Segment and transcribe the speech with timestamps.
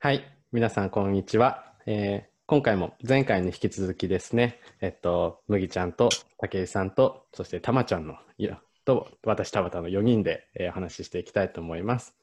[0.00, 1.72] はい、皆さんこんにちは。
[1.84, 6.08] えー、今回も前回に引き続きですね、えっと、麦ちゃんと
[6.38, 12.14] 武井さんと、そしてたまちゃんのいやと私田畑の4人で、えー、お話ししていきたいと思います。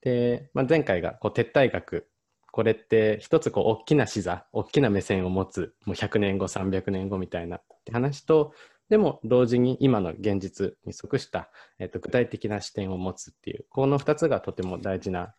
[0.00, 2.06] で、まあ、前回がこう撤退学
[2.52, 8.52] これって一つこう大きな視座大きな目線を持つもう100年後300年後みたいなって話と
[8.90, 11.50] でも同時に今の現実に即した、
[11.80, 15.34] えっと、具体的な視点を持つっていうこの2つがとても大事な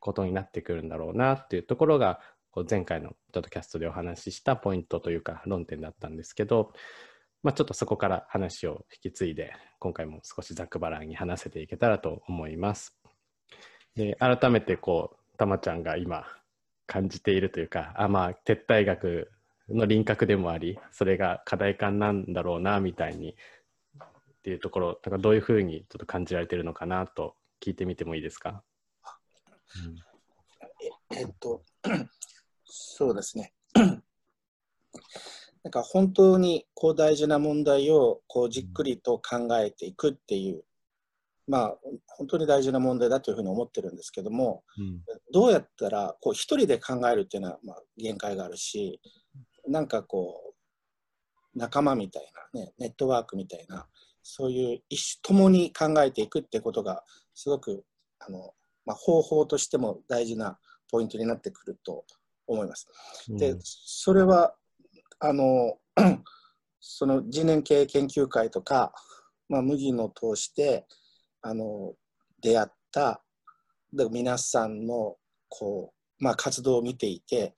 [0.00, 2.20] ことになってくるんだろうなっていうところが
[2.50, 6.72] こう前回のちょっとキャストでお話ししたポイントというか論点だったんですけど、
[7.42, 12.98] まあ、ちょっとそこから話を引き継いで今回も少しざっくばらんに話せていけたらと思います。
[13.94, 16.24] で改めてこうたまちゃんが今
[16.86, 19.30] 感じているというかあまあ撤退学
[19.68, 28.62] の輪郭でもありそれが課題感なんだろうなみたいにっていうところなんかどういうふうにちょっと感じられてるのかなと聞いてみてもいいですか？
[31.10, 31.62] えっと、
[32.64, 33.52] そうですね。
[33.74, 40.64] なんか本当にこう大事な問題をこうじっくりと考えていくっていう、
[41.46, 45.02] まあ本当に大事な問題だというふうに思ってるんですけども、うん、
[45.32, 49.00] どうやったらこう一人で考えるっていうのはまあ限界があるし、
[49.66, 50.54] なんかこ
[51.54, 53.86] う仲間みたいな、ね、ネットワークみたいな
[54.22, 57.02] そういう一種ともに考えていくってことが
[57.34, 57.84] すごく
[58.20, 58.52] あの
[58.88, 60.58] まあ、方法としても大事な
[60.90, 62.06] ポイントになってくると
[62.46, 62.88] 思います。
[63.28, 64.54] で、それは
[65.20, 65.76] あの
[66.80, 68.92] その次年経営研究会とか、
[69.50, 70.86] まあ、麦の通して
[71.42, 71.92] あの
[72.40, 73.22] 出会った
[73.92, 75.16] 皆さんの
[75.50, 77.54] こう、まあ、活動を見ていて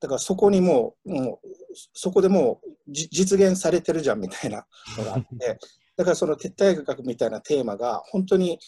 [0.00, 1.48] だからそこにもうもう
[1.94, 4.66] そこでもう実現されてるじゃんみたいな
[4.98, 5.58] のがあって
[5.96, 8.58] だからその撤退学みたいなテーマが本当に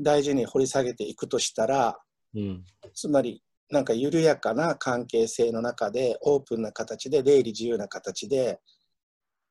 [0.00, 1.98] 大事に掘り下げていくとしたら、
[2.34, 8.60] うん、つまりなんか緩やかな関係性の中でオープンな形で出入り自由な形で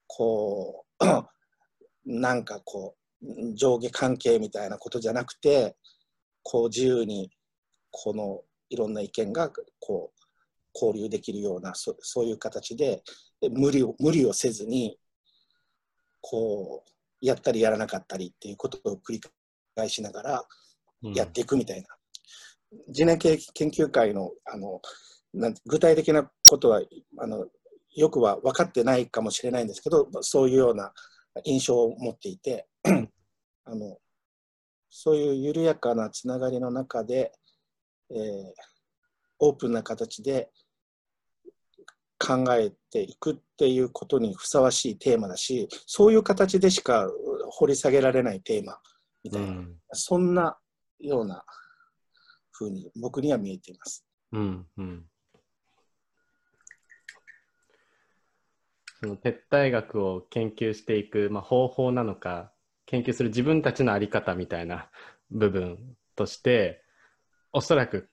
[0.08, 1.06] こう
[2.06, 5.76] なんかこう上下関係みたいなことじゃなくて
[6.44, 7.32] こう自由に
[7.92, 9.50] このいろんな意見が
[9.80, 10.26] こう
[10.74, 13.02] 交流できるようなそそういう形で
[13.52, 14.98] 無理を無理をせずに
[16.22, 19.22] こうやったりやらなかったりっていうことを繰り
[19.76, 20.44] 返しながら
[21.14, 21.88] やっていくみたいな。
[22.72, 24.82] うん、次年研究会のあの
[25.34, 26.82] なん具体的なことは
[27.18, 27.46] あの
[27.96, 30.94] よくは分かってないかもしれないんですけどそういうような
[31.44, 33.98] 印象を持っていて あの
[34.90, 37.32] そういう緩やかなつながりの中で、
[38.12, 38.18] えー、
[39.40, 40.50] オープンな形で
[42.18, 47.10] 考えていくっていうことにふさわしいテーマだしそういう形でしか
[47.50, 48.80] 掘り下げられないテーマ
[49.26, 50.56] みたいな、うん、そんな
[51.00, 51.44] ような
[52.52, 54.06] ふうに僕には見えています。
[54.32, 55.06] うんうん、
[59.00, 62.52] その撤退学を研究していく、まあ、方法なのか
[62.86, 64.90] 研究する自分たちの在り方みたいな
[65.32, 66.84] 部分として
[67.52, 68.10] おそらく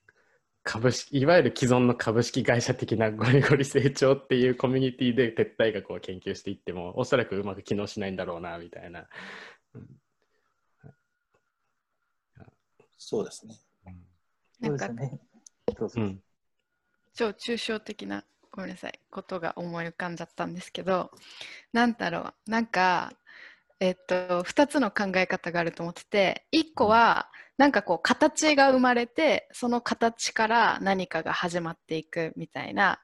[0.63, 9.07] 株式いわゆる既存の株式会社的な ゴリゴリ成長っていうコミュニティで撤退学を研究していってもおそらくうまく機能しないんだろうなみたいな、
[13.05, 13.59] そうですね。
[14.61, 15.19] なんか、ね、
[17.13, 21.11] 超抽象的なごめんなさいことが思い浮かんじゃったんですけど
[21.73, 22.49] なんだろう。
[22.49, 23.11] なんか
[23.81, 33.01] えっと2つの考え方があると思ってて1個はなんかこう形が生まれてその形から何かが始まっていくみたいな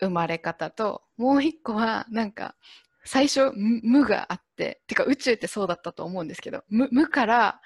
[0.00, 2.56] 生まれ方ともう1個はなんか
[3.04, 7.60] 最初無があっててか宇宙ってそうだったと思うんですけど無から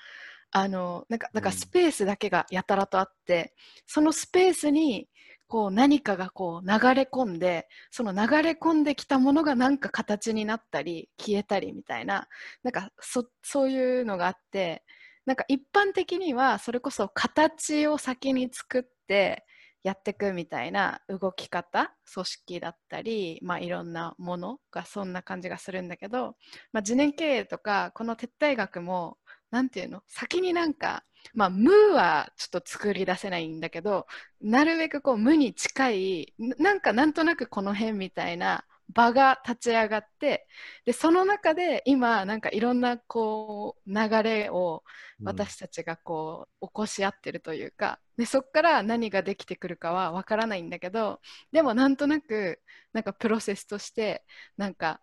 [0.51, 5.09] あのなんかだからスペースだけがやたらとあって、うん、そのスペースに
[5.47, 12.29] こう何かがこう流れ込んでその流れ込んできたものがなんか形になったり消えたりみたいな
[12.63, 14.85] なんかそそういうのがあって
[15.25, 19.45] なんか一般的にはそれこそ形を先に作って
[19.85, 26.37] やっていくみたいな動き方組織だったり、まあ、いろんなものがそんな感じがするんだけど、
[26.73, 29.19] まあ、次年経営とかこの撤退学も
[29.51, 30.03] なんていうの？
[30.09, 31.05] 先になんか、
[31.35, 34.07] まあ、無はちょっと作り出せないんだけど
[34.41, 38.65] なるべくこう無に近いなんかなんとなくこの辺みたいな
[38.95, 40.47] 場が立ち上がって
[40.87, 44.83] でその中で今なんかいろんなこう流れを
[45.25, 51.21] 私たちがこう起こし合ってるというかでそこから何ができてくるかはわからないんだけど
[51.53, 52.61] でもなんとなく
[52.95, 54.25] なんかプロセスとして
[54.57, 55.01] なんか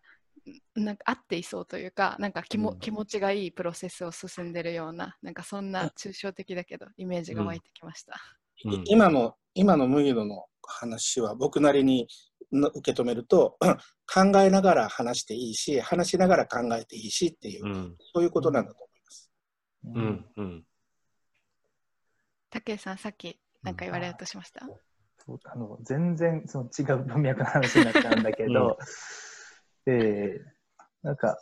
[0.76, 8.20] なんか合っていそうというかなんか気も、うん、気持ちがいいプロセスを進んでるようななんかそんな抽象的だけどイメージが湧いてきました、
[8.66, 12.08] うん、今も今の麦野の話は僕なりに
[12.52, 13.58] 受け止めると
[14.12, 19.32] 考えながら話していいし話しながら考えていいしっていう、うん、そういうことなんだと思います。
[19.86, 20.26] うん。
[20.38, 20.64] うん、
[22.52, 24.68] 武井さんさっき何か言われようとしました、
[25.46, 28.86] あの全然その違う文脈の話になっちゃうんだけど、うん、
[29.88, 31.38] えー、なんか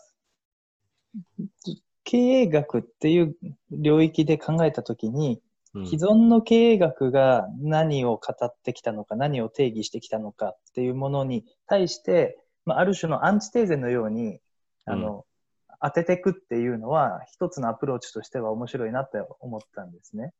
[2.04, 3.36] 経営学っていう
[3.72, 5.42] 領域で考えたときに、
[5.86, 14.40] 既存の経営学が何を語ってきたのか、何を定義してきたのかっていうものに対して、まあ、ある種のアンチテーゼのように、
[14.86, 15.26] あの、
[15.70, 20.32] うん、当てていくっていうのは、一つのアプローチとしては面白いなって思ったんですね。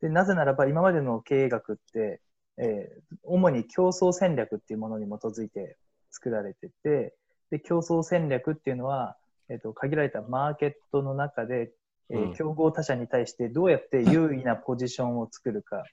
[0.00, 2.20] で、なぜならば今までの経営学って、
[2.56, 5.76] えー、主に競争戦略っていうものに基づいて
[6.18, 7.14] 作られてて、
[7.50, 9.16] で、競争戦略っていうのは、
[9.48, 11.72] えっ、ー、と、限られたマーケットの中で
[12.10, 15.84] えー、競合他社に対してどうやって優位なポジションを作るか。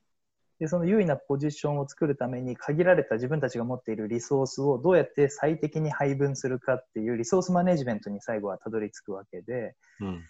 [0.59, 10.23] で、その優位なポジションを作るために限られた自分たちが持っているリソースをどうやって最適に配分するかっていうリソースマネジメントに最後はたどり着くわけで、うん、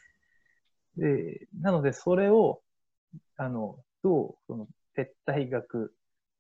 [0.98, 2.62] でなのでそれを、
[3.38, 5.94] あの、どう、その撤退学、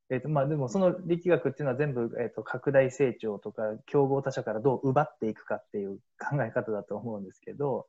[0.09, 7.87] えっ、ー、と、まあでもその力学っていうのは全部、えっ、ー、と、拡大成長とか競合他社からどう奪っていくかっていう考え方だと思うんですけど、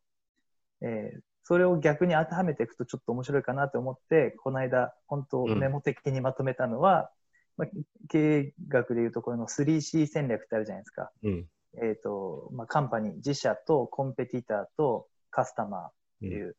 [0.81, 7.11] えー、それを逆に当てはめていくとちょっと面白いかなと思って、この間、本当メモ的にまとめたのは、
[7.59, 11.11] うん、まあ、経営学でいうところの 3C 戦略ってあるじゃないですか。
[11.23, 11.47] うん、
[11.83, 15.91] えっ、ー、と、まあ、カンパニー、自社とコンペティターとカスタマーっ
[16.21, 16.57] ていう、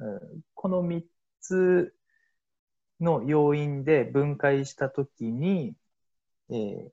[0.00, 0.20] うん、
[0.54, 1.02] この3
[1.40, 1.94] つ
[3.00, 5.74] の要因で分解したときに、
[6.50, 6.90] え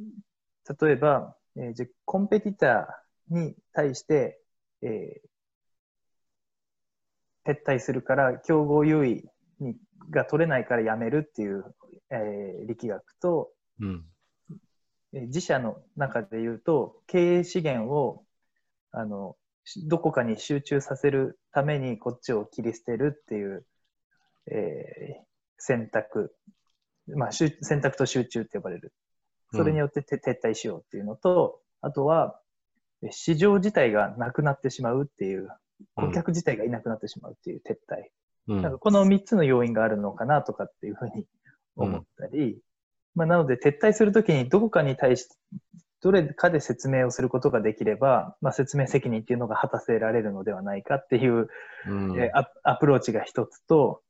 [0.00, 4.40] ー、例えば、えー、じゃコンペティターに対して、
[4.82, 9.24] えー、撤退するから、競合優位
[9.60, 9.76] に
[10.10, 11.64] が取れないからやめるっていう、
[12.10, 13.50] えー、力学と、
[13.80, 14.04] うん、
[15.12, 18.24] 自社の中で言うと、経営資源を
[18.92, 19.36] あの
[19.86, 23.64] どこかに集中させるためにこっちを切り捨てるっていう、
[24.50, 25.24] えー、
[25.58, 26.34] 選択、
[27.08, 28.92] まあ、選択と集中って呼ばれる。
[29.52, 32.40] それによって撤退しようっていうのと、あとは、
[33.10, 35.48] 市場自体がなくなってしまうっていう
[35.94, 38.08] 顧客自体がいなくなってしまうっていう撤退。
[38.48, 41.26] うん、なんかこの3つの要因があるのかなとかっていうふうに
[41.76, 42.60] 思ったり、うん、
[43.14, 45.34] まあ、なので撤退するときにどこかに対して、
[46.02, 51.48] どれかで説明をすることができれば、まあ、説明責任っていうのが果たせられるのではないかっていう、
[51.88, 54.02] うん、えアアプローチが一つと、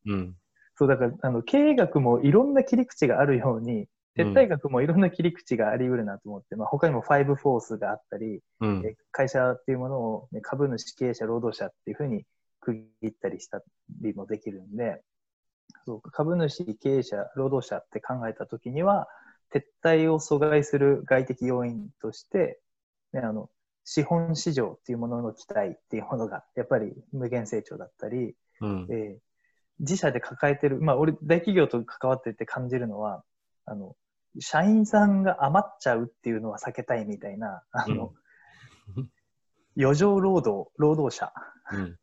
[0.75, 3.87] そうだからあの経営学もいろんな切り口があるように、
[4.17, 12.25] 撤退学もいろんな切り口があり得るなと思って、まあ、他にもファイブフォースがあったり、うん、会社っていうものを、ね、株主、経営者、労働者っていうふうに
[12.61, 13.63] 区切ったりした
[14.01, 15.03] りもできるんで、
[15.85, 19.07] そう株主、経営者、労働者って考えたときには、
[19.53, 22.61] 撤退を阻害する外的要因として、
[23.13, 23.49] ね、あの
[23.85, 29.19] 資本市場っていうものの期待っていうものがやっぱり無限成長だったり、うん、えー、
[29.79, 33.23] 自社で抱えてる、まあ俺大企業と関わってて感じるのは、
[33.65, 33.95] あの、
[34.41, 38.13] 社員さんが余っちゃうっていうのは避けたいみたいな、あの、
[38.97, 39.09] うん、
[39.81, 41.33] 余剰労働、労働者。
[41.73, 41.97] うん、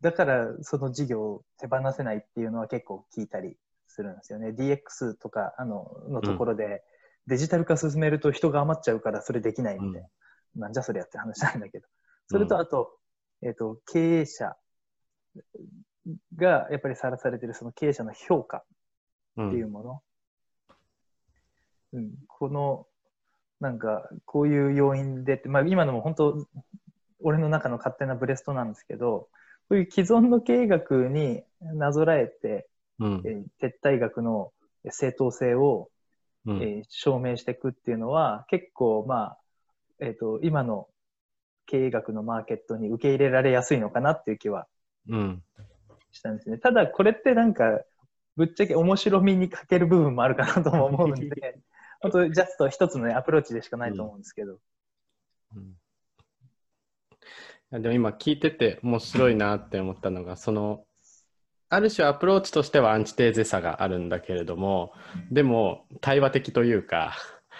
[0.00, 3.56] だから、その事業を手放せないっていうのは結構聞いたり
[3.98, 4.50] するんですよね。
[4.50, 6.84] DX とか、あの、のところで、
[7.26, 10.08] デジタル化進めると人が余っちゃうからそれできないみたいな。
[10.54, 11.88] うん、なんじゃそりゃって話なんだけど。
[12.28, 12.96] それとあと、
[13.42, 14.56] えっ、ー、と、経営者
[16.36, 18.64] がやっぱりさらされてるその経営者の評価っ
[19.34, 20.02] ていうもの。
[21.94, 22.86] うん、この、
[23.60, 26.46] なんか、こういう要因でって、まあ今のも本当、
[27.20, 29.28] 俺の中の勝手なブレストなんですけど、
[29.68, 32.68] こういう既存の経営学になぞらえて、
[33.00, 34.52] うん、えー、撤退学の
[34.90, 35.90] 正当性を、
[36.46, 39.38] うん、えー、証明していくっていうのは、結構、まあ、
[40.00, 40.88] えっ、ー、と、今の
[41.66, 44.66] 経営学のマーケットに受け入れられやすいのかなっていう気は
[46.12, 46.54] したんですね。
[46.54, 47.82] うん、ただ、これってなんか、
[48.36, 51.58] ぶっちゃけ面白みに欠ける部分もあるかなとも思うんで、
[52.00, 54.60] 本当ジャスト一つの、ね、アプローチでしかないと思うんですけど。
[55.56, 55.76] うん、
[57.72, 60.84] うん、でも今聞いてて面白いなって思ったのが、その、
[61.70, 64.92] ある種アプローチとしてはアンチテーゼさがあるんだけれども、
[65.30, 67.14] でも対話的というか、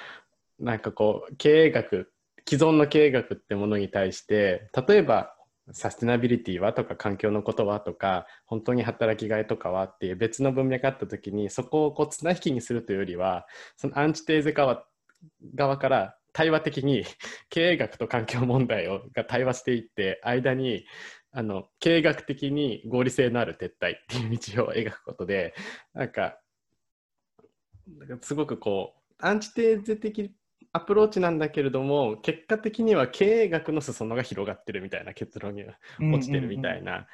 [0.58, 2.10] なんかこう、経営学、
[2.48, 5.34] 既存の経営学ってものに対して、例えば
[5.72, 13.46] サステナビリティはとか環境のことはとか本当に働きがいとかはっていう別の文脈があった時にそこをこう綱引きにするというよりは
[13.76, 14.84] そのアンチテーゼ側
[15.54, 17.04] 側から対話的に
[17.50, 20.84] 経営学と環境問題をが対話していって間に
[21.38, 25.54] あの経営学的に合理性のある撤退っていう道を描くことで
[25.94, 26.40] なんか
[28.22, 30.34] すごくこうアンチテーゼ的
[30.72, 35.62] アプローチなんだけれども結果的には経営学の裾野が広がってるみたいな結論に
[36.12, 37.06] 落ちてるみたいな、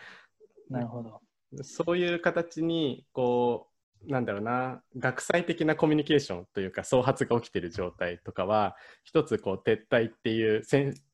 [0.71, 1.21] なるほど。
[1.63, 3.69] そういう形にこ
[4.09, 10.63] うなんだろうな学際的なコミュニケーションというか創発が起きてる状態とかは一つこう撤退っていう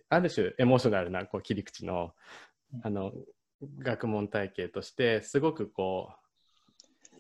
[0.09, 2.13] ある種エモーショナルなこう切り口の
[2.83, 3.13] あの
[3.79, 6.21] 学問体系としてすごくこう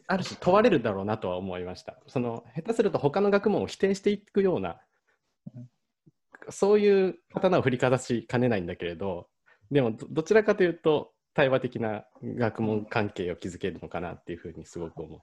[0.06, 1.98] ある種問われるだろうなとは思いました。
[2.06, 4.80] その下手すると他の学問を否定していくような
[6.48, 9.28] そういう刀を振りかざしかねないんだけれど
[9.70, 15.20] でもどちらかというと対話的な学問関係を築けるのかなっていうふうにすごく思う。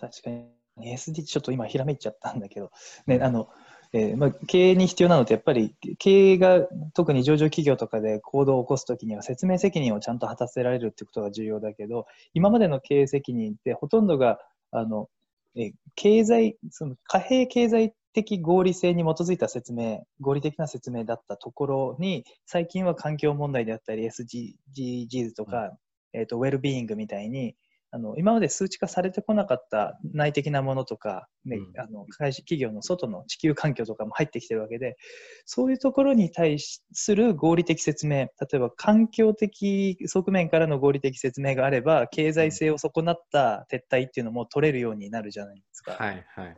[0.00, 2.70] 確かに SD ちょっと今ひらめいちゃったんだけど、
[3.06, 3.50] ね、あの
[3.92, 6.60] えーまあ、経営に必要なのってやっぱり経営が
[6.94, 14.38] 特に上場企業とかで行動を起こすときには説明責任をちゃんと果たせられるってことが重要だけど今までの経営責任ってほとんどが
[14.70, 15.08] あの、
[15.56, 25.70] えー、経済その貨幣経済的合理性に基づいた説明合理的な説明だったところに最近は環境問題であったり SDGs とか、
[26.14, 27.56] うん、えーと、ウェルビーイングみたいに
[27.92, 34.96] あの今まで数値化されてこなかった内的なものとか、ね、うん、あの企業の外の地球環境とかも入ってきてるわけで
[35.44, 45.92] そういうところに対する合理的説明例えば環境的側面からの合理的説明があれば経済性を損なった撤退っていうのも取れるようになるじゃないですか。
[45.92, 46.56] はいはい、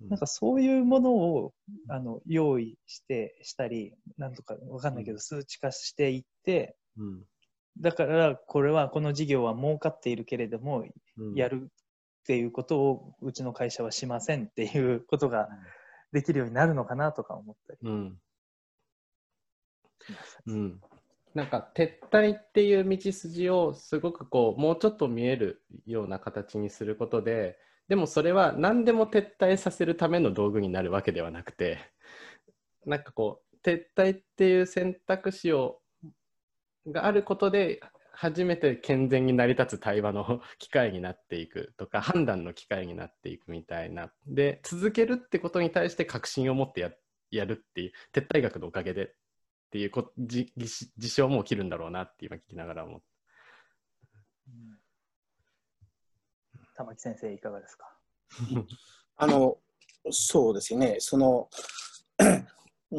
[0.00, 1.52] なんかそういうものを
[1.90, 7.22] あの用意してしたりなんとかわかんないけど数値化していって、うん
[7.80, 10.84] だからこれはこの事業は儲かっているけれども、
[11.16, 11.66] うん、やるっ
[12.26, 15.48] ていうことをうちの会社はしませんっていうことが
[16.12, 17.78] できるようになるのかなとか思ったり。
[17.82, 18.18] うん、
[20.46, 20.80] うん、
[21.34, 27.58] なんか撤退っていう道筋をすごくこうもうちょっと見えるような形にすることで
[27.88, 31.78] でもそれは何でも撤退させるための道具になるわけではなくて
[32.86, 35.80] なんかこう撤退っていう選択肢を
[36.92, 37.80] があることで
[38.12, 44.12] 初めて健全に成り立つ対話の 機会になっていくとか判断の機会になっていくみたいな。
[44.26, 46.92] で続けるってことに対して確信を持ってや
[47.30, 49.14] やるっていう撤退学のおかげでっ
[49.70, 50.50] ていうこ事
[50.96, 53.02] 象も起きるんだろうなって今聞きながら思
[56.74, 57.96] 玉木先生いかがですか？
[59.16, 59.58] あの
[60.10, 60.96] そうですよね。
[61.00, 61.48] その
[62.90, 62.96] う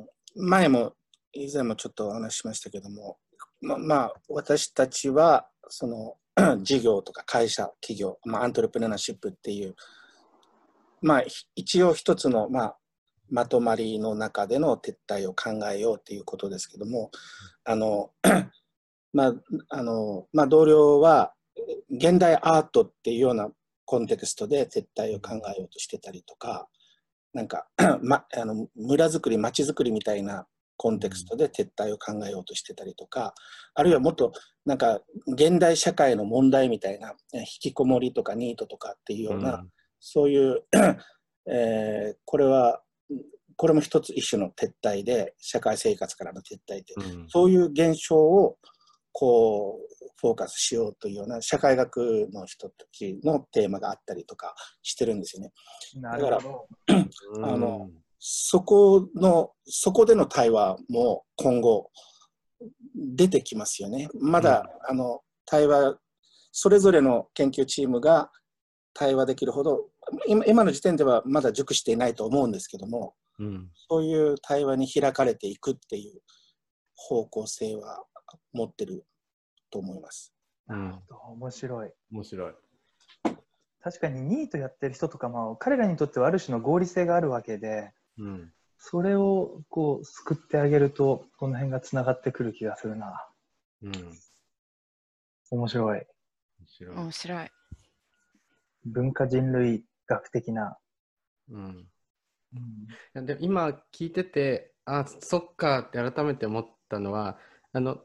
[0.00, 0.06] ん
[0.36, 0.94] 前も
[1.32, 3.18] 以前もちょっとお話ししましたけども、
[3.60, 6.14] ままあ、私たちはその
[6.62, 9.74] 事業とか会社、企業、まあ、アントレプレナーシップっていう、
[11.00, 11.24] まあ、
[11.54, 12.76] 一応一つの、まあ、
[13.30, 17.10] まとまりの中での撤退を考えようということですけども、
[17.64, 18.10] あの、
[19.12, 19.34] まあ、
[19.70, 21.32] あの、まあ、同僚は、
[21.90, 23.48] 現代アートっていうような
[23.84, 26.66] コンテクストで撤退を考えようとしてたりとか、
[27.34, 27.66] なんか、
[28.02, 30.46] ま、あの村づくり、町づくりみたいな
[30.82, 33.34] コンテクストで撤退を考えようとしてたりとか、
[33.76, 34.32] あるいはもっと
[34.66, 39.68] なんか現代社会の問題みたいな、引きこもりとかニートとかっていうような、うん、
[40.00, 40.64] そういう
[41.48, 42.80] えー、これは、
[43.54, 48.56] これも一つ一種の撤退で、社会生活からの撤退って、うん、そういう現象を
[49.12, 55.52] こうフォーカスしようというような社会学の人たちのテーマがあったりとかしてるんですよね。
[56.02, 57.88] だから、あの、
[58.24, 61.90] そこの、そこでの対話も今後
[62.94, 64.08] 出てきますよね。
[64.20, 65.98] まだ、うん、あの、対話、
[66.52, 68.30] それぞれの研究チームが
[68.94, 69.88] 対話できるほど、
[70.28, 76.20] 今今の時点ではまだ熟していないと思うんですけども、うん、そういう対話に開かれていくっていう
[76.94, 78.04] 方向性は
[78.52, 79.04] 持ってる
[79.72, 80.32] と思います。
[80.68, 81.90] なるほど、面白い。
[82.12, 82.52] 面白い。
[83.80, 93.26] 確かにニートやってる人とかも彼らにとってはある種の合理性があるわけで、うん、それをこう救ってあげるとこの辺がつながってくる気がするな。
[93.82, 93.92] うん、
[95.50, 96.06] 面白い。
[96.94, 97.50] 面白い。
[98.84, 100.76] 文化人類学的な。
[101.50, 101.86] うん。
[103.14, 107.38] うん、で今聞いててあそっかって改めて思ったのは
[107.72, 107.98] あの、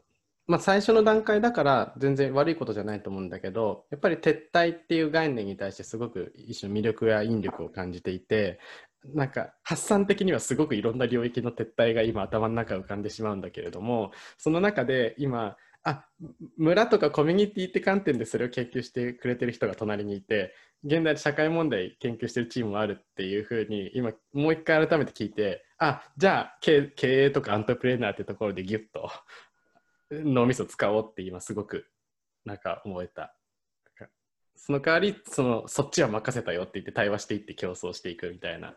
[0.46, 8.58] まあ、最初の段階だから全然悪いことじゃないと思うんだけどやっぱり撤退っていう概念に対してすごく一種の魅力や引力を感じていて
[9.04, 16.04] なんか発散的にはすごくいろんな領域の撤退が今頭の中浮かんでしまうんだけれどもその中で今あ
[16.56, 29.10] 村とかコミュニティって観点でそれを研究してくれてる人が隣にいて現代社会問題研究してるチームもあるっていうふうに今もう一回改めて聞いてあじゃあ経営とかアントプレーナーってところでギュッと
[30.10, 31.86] 脳みそ使おうって今すごく
[32.44, 33.37] なんか思えた。
[34.58, 38.74] その代わりそのそっちは任せたよって言って対話していって競争していくみたいな、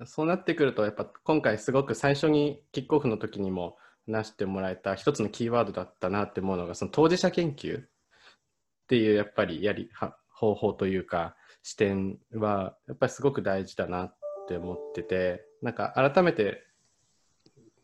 [0.00, 3.76] うん、そうなってくるとやっぱ今回すごく最初にキックオフの時にも
[4.08, 7.84] 話してもらえた一つのキーワードだったなって思うのがその当事者研究っ
[8.88, 9.90] ていうやっぱりやり
[10.32, 14.16] 方法というか視点はやっぱりすごく大事だなっ
[14.48, 16.62] て思っててなんか改めて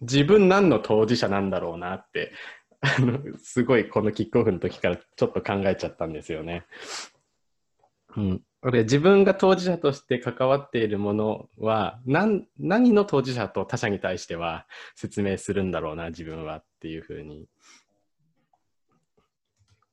[0.00, 2.32] 自分何の当事者なんだろうなって
[3.42, 6.64] すごいこのキックオフの時からちょっと考えちゃったんですよね。
[8.16, 17.46] うん、俺自分が当事者として関わっているものは何何の当事者と他者に対しては説明するんだろうな自分はっていうふうに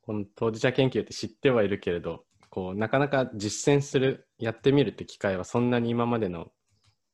[0.01, 6.51] この当事者研究って知ってはいるけれどこうなかなか実践するやってみるって機会はそんなに今までの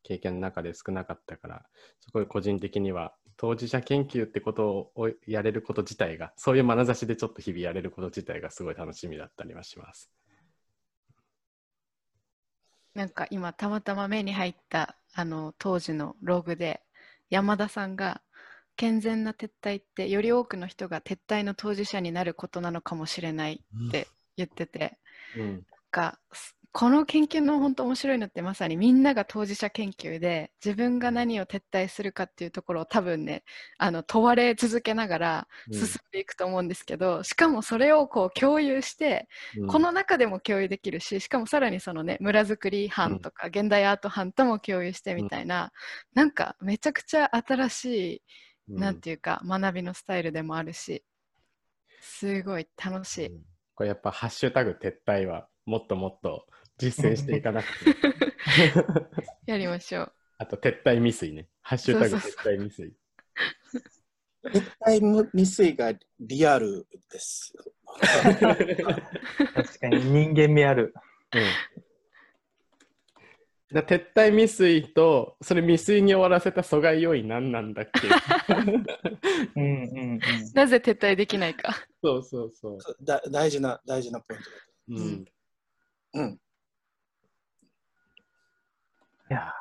[0.02, 1.66] 経験の中で少なかったから
[2.00, 10.10] すごい個人的には当事者研究ってことをやれること自体がそういう眼差しでちょっと日々やれること自体がすごい楽しみだったりはします。
[12.94, 16.82] なんか今たまたま目に入ったあの当時のログで
[17.30, 18.22] 山田さんが
[18.78, 24.98] 健全な撤退ってより多くの人が撤退の当事者になることなのかもしれないって言ってて、
[25.38, 26.20] うん、なんか
[26.78, 33.46] この研究の本当面白いのってまさにみんなが当事者研究で自分が何を撤退するかっていうところを多分ね
[33.78, 45.70] あの問われ続けながら進んでいくと思うんですけど、うん、しかもそれをこう共有して、うん、この中でも共有できるししかもさらにそのね村づくり班とか、現代アート班とも共有してみたいな、うん、
[46.14, 48.22] なんかめちゃくちゃ新しい、
[48.72, 51.06] うん、なんていうか学びのスタイルでもあるし
[52.02, 53.32] すごい楽しい。
[53.76, 56.46] これやっぱハッシュタグ撤退はもっともっと
[56.78, 57.96] 実践していかなくて。
[59.52, 60.14] やりましょう。
[60.38, 61.48] あと、撤退未遂ね。
[61.62, 62.94] ハッシュタグ撤退未遂。
[64.44, 67.54] 撤退未遂がリアルです。
[68.00, 70.94] 確かに人間味ある。
[71.34, 71.86] うん
[73.74, 78.08] だ撤退未遂とそれ未遂に終わらせた阻害要因何なんだっけ？
[79.56, 80.20] うんうん、うん、
[80.54, 84.58] なぜ撤退できないかそうそうそうだ大事な大事なポイントだ、
[85.02, 85.26] うん、
[86.14, 86.40] うん、
[89.30, 89.54] いや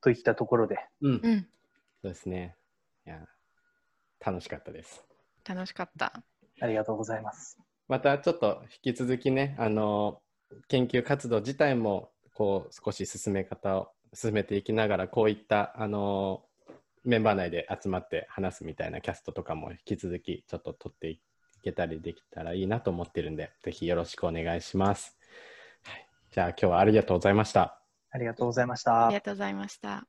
[0.00, 0.78] といったところで。
[1.02, 1.20] うん。
[2.02, 2.56] そうですね。
[3.06, 3.26] いや、
[4.24, 5.04] 楽しかったです。
[5.44, 6.22] 楽しかった。
[6.60, 7.58] ありがとうございます。
[7.88, 10.20] またちょっと引き続きね、あの、
[10.68, 16.44] 研究活動自体も、こう、少し進め方を進めていきながら、こういった、あの、
[17.04, 21.20] メンバー内で集まって話すみたいなキャストとかも引き続きちょっと撮ってい
[21.62, 25.16] けたりできたらいいなと思ってるんで、ぜひよろしくお願いします。
[25.84, 27.85] はい、じゃあ今日はありがとうございました。
[28.16, 29.06] ありがとうございました。
[29.06, 30.06] ありがとうございました。